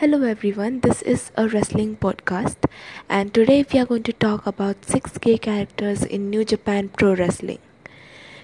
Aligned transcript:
Hello 0.00 0.24
everyone, 0.24 0.80
this 0.80 1.00
is 1.00 1.32
a 1.36 1.48
wrestling 1.48 1.96
podcast, 1.96 2.66
and 3.08 3.32
today 3.32 3.64
we 3.72 3.80
are 3.80 3.86
going 3.86 4.02
to 4.02 4.12
talk 4.12 4.46
about 4.46 4.84
six 4.84 5.16
gay 5.16 5.38
characters 5.38 6.02
in 6.04 6.28
New 6.28 6.44
Japan 6.44 6.90
Pro 6.90 7.14
Wrestling. 7.14 7.60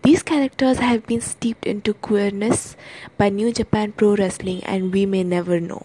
These 0.00 0.22
characters 0.22 0.78
have 0.78 1.06
been 1.06 1.20
steeped 1.20 1.66
into 1.66 1.92
queerness 1.92 2.78
by 3.18 3.28
New 3.28 3.52
Japan 3.52 3.92
Pro 3.92 4.16
Wrestling, 4.16 4.64
and 4.64 4.90
we 4.90 5.04
may 5.04 5.22
never 5.22 5.60
know. 5.60 5.84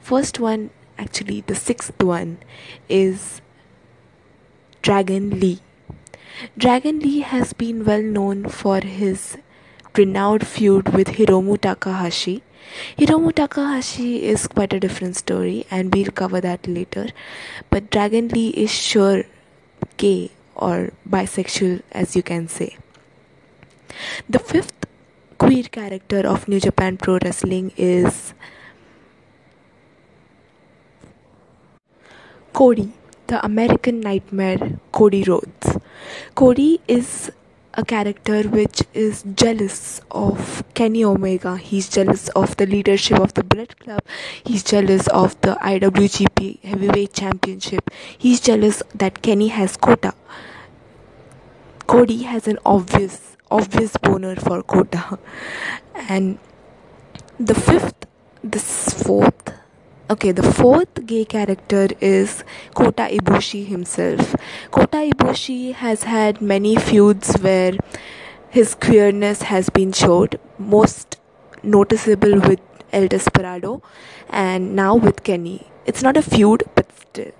First 0.00 0.38
one, 0.38 0.68
actually, 0.98 1.40
the 1.40 1.54
sixth 1.54 2.02
one, 2.02 2.36
is 2.86 3.40
Dragon 4.82 5.40
Lee. 5.40 5.60
Dragon 6.58 6.98
Lee 6.98 7.20
has 7.20 7.54
been 7.54 7.86
well 7.86 8.02
known 8.02 8.50
for 8.50 8.80
his 8.80 9.38
renowned 9.96 10.46
feud 10.46 10.94
with 10.94 11.08
Hiromu 11.08 11.60
Takahashi 11.60 12.42
Hiromu 12.96 13.34
Takahashi 13.34 14.22
is 14.22 14.46
quite 14.46 14.72
a 14.72 14.80
different 14.80 15.16
story, 15.16 15.66
and 15.70 15.92
we'll 15.94 16.12
cover 16.12 16.40
that 16.40 16.66
later. 16.66 17.08
But 17.70 17.90
Dragon 17.90 18.28
Lee 18.28 18.50
is 18.50 18.70
sure 18.70 19.24
gay 19.96 20.30
or 20.54 20.92
bisexual, 21.08 21.82
as 21.92 22.14
you 22.14 22.22
can 22.22 22.48
say. 22.48 22.76
The 24.28 24.38
fifth 24.38 24.86
queer 25.38 25.64
character 25.64 26.20
of 26.26 26.46
New 26.48 26.60
Japan 26.60 26.96
Pro 26.96 27.18
Wrestling 27.22 27.72
is 27.76 28.34
Cody, 32.52 32.92
the 33.26 33.44
American 33.44 34.00
Nightmare, 34.00 34.78
Cody 34.92 35.24
Rhodes. 35.24 35.78
Cody 36.34 36.80
is 36.86 37.32
a 37.74 37.84
character 37.84 38.42
which 38.42 38.82
is 38.94 39.22
jealous 39.34 40.00
of 40.10 40.64
Kenny 40.74 41.04
Omega. 41.04 41.56
He's 41.56 41.88
jealous 41.88 42.28
of 42.30 42.56
the 42.56 42.66
leadership 42.66 43.18
of 43.18 43.34
the 43.34 43.44
Bullet 43.44 43.78
Club. 43.78 44.00
He's 44.44 44.64
jealous 44.64 45.06
of 45.08 45.40
the 45.40 45.56
IWGP 45.62 46.62
Heavyweight 46.64 47.12
Championship. 47.12 47.90
He's 48.18 48.40
jealous 48.40 48.82
that 48.94 49.22
Kenny 49.22 49.48
has 49.48 49.76
Kota. 49.76 50.14
Cody 51.86 52.22
has 52.24 52.48
an 52.48 52.58
obvious, 52.64 53.36
obvious 53.50 53.96
boner 53.96 54.36
for 54.36 54.62
Kota. 54.62 55.18
And 55.94 56.38
the 57.38 57.54
fifth, 57.54 58.06
the 58.42 58.58
fourth, 58.58 59.49
Okay, 60.10 60.32
the 60.32 60.42
fourth 60.42 61.06
gay 61.06 61.24
character 61.24 61.86
is 62.00 62.42
Kota 62.74 63.02
Ibushi 63.02 63.64
himself. 63.64 64.34
Kota 64.72 64.96
Ibushi 65.08 65.72
has 65.74 66.02
had 66.02 66.42
many 66.42 66.74
feuds 66.74 67.36
where 67.36 67.74
his 68.48 68.74
queerness 68.74 69.42
has 69.42 69.70
been 69.70 69.92
showed, 69.92 70.40
most 70.58 71.20
noticeable 71.62 72.40
with 72.40 72.58
El 72.92 73.06
Desperado 73.06 73.82
and 74.28 74.74
now 74.74 74.96
with 74.96 75.22
Kenny. 75.22 75.68
It's 75.86 76.02
not 76.02 76.16
a 76.16 76.22
feud, 76.22 76.64
but 76.74 76.90
still. 76.98 77.30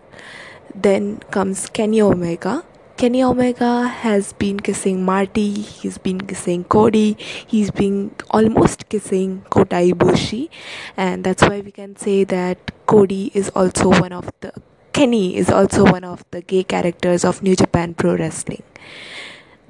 Then 0.72 1.18
comes 1.32 1.68
Kenny 1.68 2.00
Omega, 2.00 2.64
Kenny 3.00 3.22
Omega 3.22 3.88
has 3.88 4.34
been 4.34 4.60
kissing 4.60 5.06
Marty, 5.06 5.52
he's 5.54 5.96
been 5.96 6.20
kissing 6.20 6.64
Cody, 6.64 7.16
he's 7.46 7.70
been 7.70 8.14
almost 8.28 8.90
kissing 8.90 9.40
Kota 9.48 9.76
Ibushi, 9.76 10.50
and 10.98 11.24
that's 11.24 11.42
why 11.42 11.60
we 11.60 11.70
can 11.70 11.96
say 11.96 12.24
that 12.24 12.58
Cody 12.84 13.30
is 13.32 13.48
also 13.56 13.88
one 13.88 14.12
of 14.12 14.30
the 14.40 14.52
Kenny 14.92 15.34
is 15.34 15.48
also 15.48 15.84
one 15.84 16.04
of 16.04 16.26
the 16.30 16.42
gay 16.42 16.62
characters 16.62 17.24
of 17.24 17.42
New 17.42 17.56
Japan 17.56 17.94
Pro 17.94 18.16
Wrestling. 18.16 18.62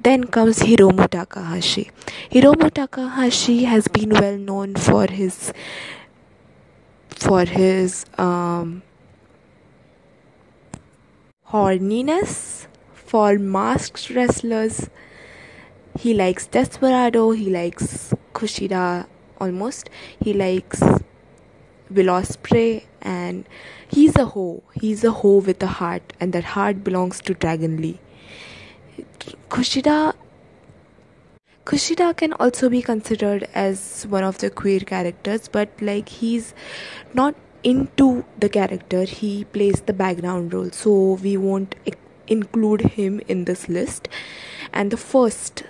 Then 0.01 0.25
comes 0.25 0.59
Hiromu 0.59 1.09
Takahashi. 1.09 1.89
Hiromu 2.31 2.69
Takahashi 2.69 3.63
has 3.63 3.87
been 3.87 4.09
well 4.09 4.35
known 4.35 4.75
for 4.75 5.05
his 5.05 5.53
for 7.07 7.45
his 7.45 8.05
um, 8.17 8.81
horniness 11.47 12.67
for 13.11 13.37
masked 13.37 14.09
wrestlers. 14.09 14.89
He 15.99 16.13
likes 16.13 16.47
Desperado, 16.47 17.31
he 17.31 17.49
likes 17.49 18.13
Kushida 18.33 19.05
almost, 19.37 19.89
he 20.21 20.33
likes 20.33 20.81
Will 21.89 22.11
Ospreay, 22.13 22.85
and 23.01 23.49
he's 23.89 24.15
a 24.15 24.25
hoe. 24.25 24.63
He's 24.73 25.03
a 25.03 25.11
hoe 25.11 25.39
with 25.39 25.61
a 25.61 25.67
heart, 25.67 26.13
and 26.21 26.31
that 26.31 26.45
heart 26.55 26.85
belongs 26.85 27.19
to 27.23 27.33
Dragon 27.33 27.81
Lee. 27.81 27.99
Kushida 29.49 30.13
Kushida 31.65 32.15
can 32.15 32.31
also 32.33 32.69
be 32.69 32.81
considered 32.81 33.47
as 33.53 34.05
one 34.09 34.23
of 34.23 34.37
the 34.37 34.49
queer 34.49 34.79
characters, 34.79 35.49
but 35.49 35.69
like 35.81 36.07
he's 36.07 36.53
not 37.13 37.35
into 37.63 38.23
the 38.39 38.47
character, 38.47 39.03
he 39.03 39.43
plays 39.43 39.81
the 39.81 39.93
background 39.93 40.53
role, 40.53 40.71
so 40.71 41.19
we 41.21 41.35
won't 41.35 41.75
include 42.27 42.81
him 42.81 43.21
in 43.27 43.45
this 43.45 43.67
list. 43.69 44.07
And 44.73 44.91
the 44.91 44.97
first 44.97 45.63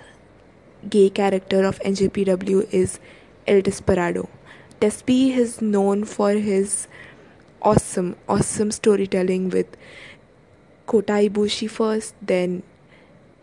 gay 0.88 1.10
character 1.10 1.64
of 1.64 1.78
NJPW 1.80 2.72
is 2.72 2.98
El 3.46 3.62
Desperado. 3.62 4.28
Despi 4.80 5.36
is 5.36 5.62
known 5.62 6.04
for 6.04 6.32
his 6.32 6.88
awesome, 7.60 8.16
awesome 8.28 8.70
storytelling 8.70 9.50
with 9.50 9.76
Kota 10.86 11.12
Ibushi 11.12 11.70
first, 11.70 12.14
then 12.20 12.62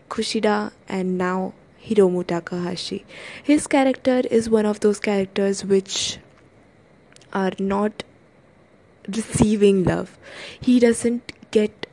Kushida, 0.08 0.72
and 0.88 1.16
now 1.16 1.54
Hiromu 1.82 2.26
Takahashi. 2.26 3.04
His 3.42 3.66
character 3.66 4.22
is 4.30 4.50
one 4.50 4.66
of 4.66 4.80
those 4.80 5.00
characters 5.00 5.64
which 5.64 6.18
are 7.32 7.52
not 7.58 8.02
receiving 9.08 9.84
love. 9.84 10.18
He 10.60 10.78
doesn't 10.78 11.32
get 11.50 11.86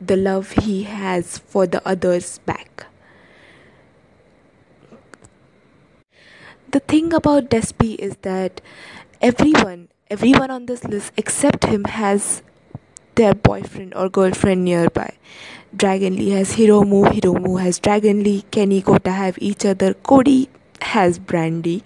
the 0.00 0.16
love 0.16 0.52
he 0.52 0.84
has 0.84 1.38
for 1.38 1.66
the 1.66 1.86
others 1.86 2.38
back. 2.46 2.86
The 6.70 6.80
thing 6.80 7.12
about 7.12 7.50
Despi 7.50 7.96
is 7.96 8.16
that 8.22 8.60
everyone, 9.20 9.88
everyone 10.08 10.50
on 10.50 10.66
this 10.66 10.84
list 10.84 11.12
except 11.16 11.64
him 11.64 11.84
has 11.84 12.42
their 13.16 13.34
boyfriend 13.34 13.94
or 13.94 14.08
girlfriend 14.08 14.64
nearby. 14.64 15.16
Dragon 15.76 16.16
Lee 16.16 16.30
has 16.30 16.54
Hiromu, 16.56 17.04
Hiromu 17.12 17.60
has 17.60 17.78
Dragon 17.78 18.22
Lee, 18.22 18.42
Kenny 18.50 18.82
Kota 18.82 19.10
have 19.10 19.36
each 19.40 19.64
other, 19.64 19.94
Cody 19.94 20.48
has 20.80 21.18
Brandi, 21.18 21.82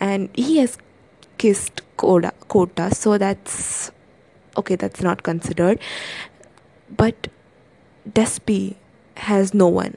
and 0.00 0.28
he 0.34 0.58
has 0.58 0.78
kissed 1.38 1.82
Kota, 1.96 2.32
Kota 2.48 2.94
so 2.94 3.16
that's 3.18 3.90
okay, 4.56 4.76
that's 4.76 5.00
not 5.02 5.22
considered. 5.22 5.78
But 6.96 7.28
Despi 8.08 8.76
has 9.16 9.54
no 9.54 9.68
one. 9.68 9.96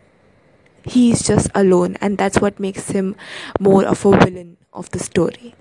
He 0.84 1.12
is 1.12 1.22
just 1.24 1.50
alone, 1.54 1.98
and 2.00 2.18
that's 2.18 2.40
what 2.40 2.60
makes 2.60 2.92
him 2.92 3.16
more 3.60 3.86
of 3.86 4.06
a 4.06 4.18
villain 4.18 4.58
of 4.74 4.90
the 4.92 5.00
story. 5.00 5.54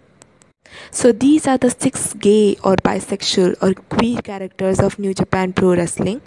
So, 0.91 1.13
these 1.13 1.47
are 1.47 1.59
the 1.59 1.71
six 1.71 2.13
gay 2.15 2.57
or 2.63 2.77
bisexual 2.77 3.57
or 3.63 3.75
queer 3.75 4.21
characters 4.21 4.81
of 4.81 4.99
New 4.99 5.15
Japan 5.15 5.53
Pro 5.53 5.75
Wrestling. 5.75 6.21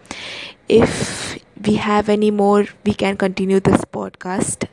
If 0.68 1.38
we 1.66 1.76
have 1.76 2.10
any 2.10 2.32
more, 2.32 2.66
we 2.86 2.94
can 2.94 3.18
continue 3.18 3.60
this 3.60 3.82
podcast, 3.86 4.68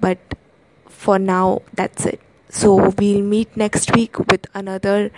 but 0.00 0.18
for 0.88 1.18
now, 1.18 1.62
that's 1.74 2.06
it. 2.06 2.20
So, 2.48 2.90
we'll 2.98 3.22
meet 3.22 3.56
next 3.56 3.94
week 3.94 4.18
with 4.18 4.46
another 4.54 5.10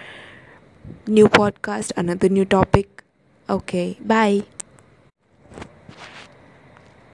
new 1.07 1.29
podcast, 1.29 1.93
another 1.97 2.29
new 2.29 2.45
topic. 2.45 3.03
Okay, 3.49 3.99
bye. 4.01 4.45